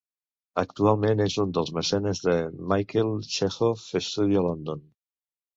[0.61, 4.83] Actualment és un dels mecenes del Michael Chekhov Studio London.